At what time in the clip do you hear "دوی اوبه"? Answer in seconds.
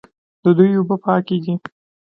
0.57-0.95